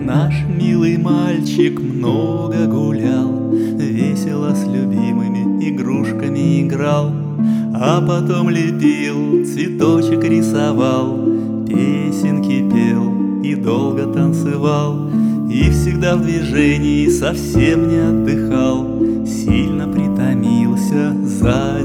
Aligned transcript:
Наш 0.00 0.44
милый 0.46 0.96
мальчик 0.98 1.80
много 1.80 2.66
гулял, 2.66 3.50
Весело 3.78 4.54
с 4.54 4.64
любимыми 4.64 5.68
игрушками 5.68 6.62
играл, 6.62 7.12
А 7.74 8.00
потом 8.00 8.50
лепил, 8.50 9.44
цветочек 9.44 10.22
рисовал, 10.24 11.16
Песенки 11.66 12.68
пел 12.70 13.42
и 13.42 13.54
долго 13.54 14.06
танцевал, 14.06 15.10
И 15.50 15.70
всегда 15.70 16.16
в 16.16 16.22
движении 16.22 17.08
совсем 17.08 17.88
не 17.88 17.98
отдыхал, 17.98 18.86
Сильно 19.26 19.86
притомился, 19.88 20.10
за 20.20 20.39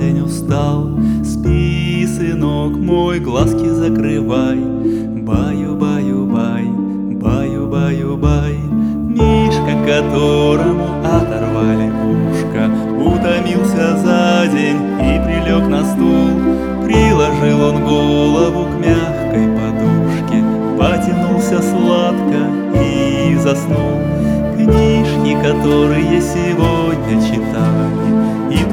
день 0.00 0.20
устал. 0.20 0.88
Спи, 1.22 2.06
сынок 2.06 2.72
мой, 2.72 3.20
глазки 3.20 3.68
закрывай, 3.68 4.58
Баю-баю-бай, 5.28 6.64
баю-баю-бай. 7.24 8.56
Мишка, 9.10 9.74
которому 9.86 10.86
оторвали 11.04 11.90
ушко, 12.12 12.70
Утомился 12.98 13.96
за 13.98 14.48
день 14.50 14.80
и 15.00 15.20
прилег 15.24 15.68
на 15.68 15.84
стул. 15.84 16.30
Приложил 16.84 17.60
он 17.62 17.84
голову 17.84 18.64
к 18.64 18.74
мягкой 18.86 19.48
подушке, 19.58 20.38
Потянулся 20.78 21.60
сладко 21.60 22.40
и 22.74 23.36
заснул. 23.36 24.00
Книжки, 24.56 25.32
которые 25.42 26.20
сегодня 26.22 27.20
читали, 27.22 27.40
И 27.40 27.79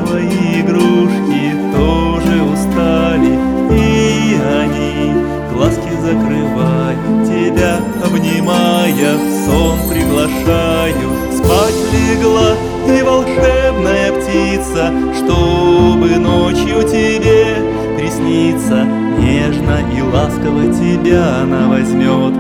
твои 0.07 0.61
игрушки 0.61 1.51
тоже 1.75 2.43
устали, 2.43 3.37
И 3.71 4.37
они 4.61 5.13
глазки 5.53 5.91
закрывают, 6.01 7.27
Тебя 7.27 7.77
обнимая, 8.03 9.17
в 9.17 9.45
сон 9.45 9.77
приглашаю. 9.89 11.09
Спать 11.31 11.75
легла 11.93 12.53
и 12.87 13.03
волшебная 13.03 14.11
птица, 14.13 14.93
Чтобы 15.15 16.17
ночью 16.17 16.83
тебе 16.83 17.57
присниться, 17.97 18.85
Нежно 19.19 19.79
и 19.95 20.01
ласково 20.01 20.73
тебя 20.73 21.41
она 21.41 21.67
возьмет 21.67 22.33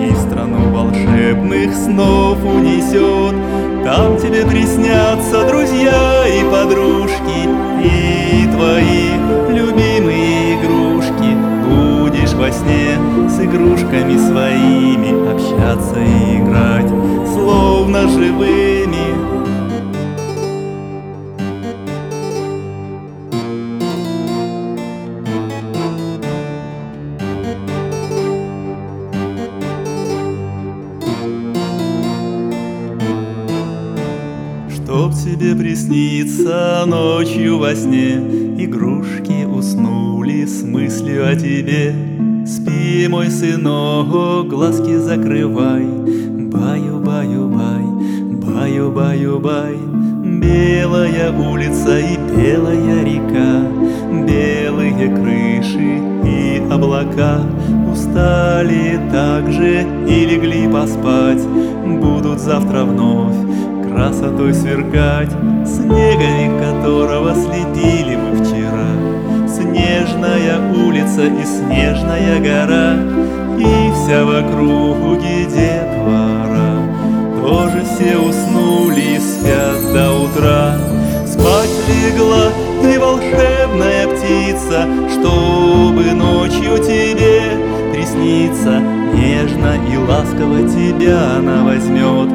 И 0.00 0.14
в 0.14 0.18
страну 0.18 0.70
волшебных 0.72 1.74
снов 1.74 2.42
унесет. 2.44 3.34
Там 3.84 4.16
тебе 4.16 4.46
приснятся 4.46 5.44
друзья 5.48 6.24
и 6.28 6.44
подружки, 6.44 7.48
И 7.82 8.46
твои 8.46 9.10
любимые 9.48 10.54
игрушки. 10.54 11.36
Будешь 11.66 12.32
во 12.34 12.50
сне 12.52 12.96
с 13.28 13.40
игрушками 13.40 14.16
своими 14.16 15.32
Общаться 15.32 15.96
и 15.98 16.38
играть, 16.38 16.88
словно 17.34 18.08
живыми. 18.08 18.61
Тебе 35.32 35.54
присниться 35.54 36.84
ночью 36.86 37.58
во 37.58 37.74
сне, 37.74 38.16
Игрушки 38.58 39.44
уснули 39.44 40.44
с 40.44 40.62
мыслью 40.62 41.26
о 41.26 41.34
тебе. 41.34 41.94
Спи, 42.46 43.08
мой 43.08 43.30
сынок, 43.30 44.46
глазки 44.48 44.96
закрывай, 44.96 45.84
Баю-баю-бай, 46.52 47.84
баю-баю-бай. 48.42 49.76
Белая 50.40 51.32
улица 51.32 51.98
и 51.98 52.16
белая 52.36 53.02
река, 53.02 53.66
Белые 54.28 55.16
крыши 55.16 55.98
и 56.28 56.62
облака. 56.70 57.40
Устали 57.90 59.00
также 59.10 59.86
и 60.06 60.26
легли 60.26 60.68
поспать, 60.70 61.42
Будут 61.86 62.38
завтра 62.38 62.84
вновь 62.84 63.51
красотой 63.92 64.54
сверкать, 64.54 65.30
Снеговик 65.66 66.58
которого 66.60 67.34
следили 67.34 68.16
мы 68.16 68.36
вчера. 68.36 68.88
Снежная 69.46 70.58
улица 70.72 71.24
и 71.26 71.44
снежная 71.44 72.40
гора, 72.40 72.94
И 73.58 73.92
вся 73.92 74.24
в 74.24 74.30
округе 74.30 75.44
детвора. 75.44 76.82
Тоже 77.40 77.82
все 77.84 78.18
уснули 78.18 79.16
и 79.16 79.18
спят 79.18 79.92
до 79.92 80.12
утра. 80.20 80.78
Спать 81.26 81.70
легла 81.88 82.48
и 82.82 82.98
волшебная 82.98 84.06
птица, 84.08 84.86
Чтобы 85.10 86.12
ночью 86.12 86.78
тебе 86.78 87.71
присниться, 88.02 88.80
Нежно 89.14 89.76
и 89.88 89.96
ласково 89.96 90.68
тебя 90.68 91.36
она 91.38 91.64
возьмет 91.64 92.28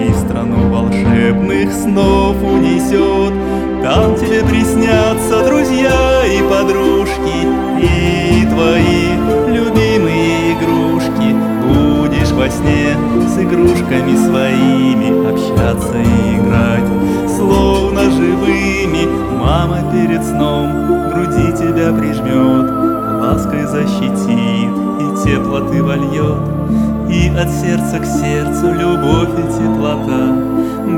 И 0.00 0.12
в 0.12 0.16
страну 0.16 0.70
волшебных 0.70 1.72
снов 1.72 2.36
унесет. 2.42 3.32
Там 3.82 4.14
тебе 4.14 4.42
приснятся 4.44 5.46
друзья 5.46 6.22
и 6.26 6.42
подружки, 6.48 7.48
И 7.80 8.46
твои 8.46 9.16
любимые 9.48 10.52
игрушки. 10.52 11.34
Будешь 11.66 12.30
во 12.32 12.48
сне 12.48 12.96
с 13.26 13.38
игрушками 13.38 14.16
своими 14.16 15.28
Общаться 15.28 15.96
и 15.98 16.36
играть, 16.36 17.36
словно 17.36 18.02
живыми. 18.02 19.06
Мама 19.40 19.82
перед 19.92 20.22
сном 20.24 21.10
груди 21.10 21.52
тебя 21.56 21.92
прижмет, 21.92 22.70
Лаской 23.20 23.64
защитит 23.64 24.59
теплоты 25.30 25.82
вольет, 25.82 26.42
И 27.08 27.28
от 27.28 27.50
сердца 27.50 27.98
к 28.00 28.04
сердцу 28.04 28.72
любовь 28.72 29.30
и 29.38 29.42
теплота 29.42 30.34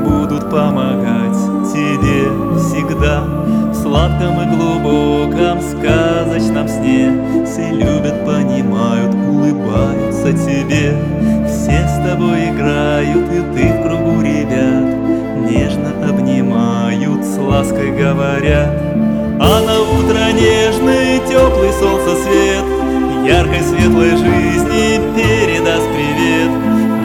Будут 0.03 0.49
помогать 0.49 1.37
тебе 1.71 2.29
всегда. 2.57 3.21
В 3.21 3.75
сладком 3.75 4.41
и 4.41 4.55
глубоком 4.55 5.59
сказочном 5.61 6.67
сне 6.67 7.45
Все 7.45 7.69
любят, 7.71 8.25
понимают, 8.25 9.13
улыбаются 9.13 10.33
тебе. 10.33 10.97
Все 11.47 11.87
с 11.87 11.97
тобой 12.07 12.49
играют, 12.49 13.31
и 13.31 13.41
ты 13.55 13.73
в 13.73 13.83
кругу 13.83 14.21
ребят 14.21 14.97
Нежно 15.49 16.09
обнимают, 16.09 17.23
с 17.23 17.37
лаской 17.37 17.91
говорят. 17.91 18.69
А 19.39 19.61
на 19.61 19.79
утро 19.81 20.31
нежный, 20.31 21.12
Яркой 23.25 23.61
светлой 23.61 24.17
жизни 24.17 24.99
передаст 25.15 25.87
привет. 25.93 26.51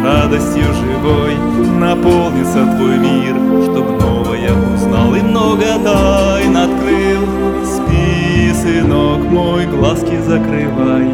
Радостью 0.02 0.64
живой 0.74 1.36
наполнится 1.78 2.66
твой 2.76 2.98
мир 2.98 3.36
Чтоб 3.62 4.00
новое 4.00 4.50
узнал 4.74 5.14
и 5.14 5.20
много 5.20 5.64
тайн 5.84 6.56
открыл. 6.56 7.22
Спи, 7.64 8.52
сынок 8.52 9.20
мой, 9.30 9.66
глазки 9.66 10.16
закрывай. 10.26 11.08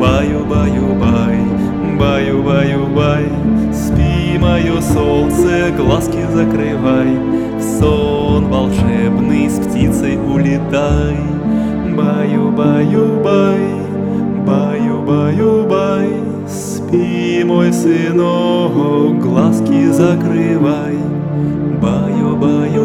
Баю-баю-бай, 0.00 1.38
баю-баю-бай 1.96 3.28
Спи, 3.72 4.36
мое 4.36 4.80
солнце, 4.80 5.70
глазки 5.76 6.26
закрывай. 6.34 7.16
Сон 7.78 8.48
волшебный 8.48 9.48
с 9.48 9.60
птицей 9.60 10.16
улетай. 10.18 11.16
Баю-баю-бай, 11.94 13.19
Спи, 16.90 17.44
мой 17.44 17.72
сынок, 17.72 19.20
глазки 19.20 19.86
закрывай. 19.92 20.98
Баю-баю 21.80 22.79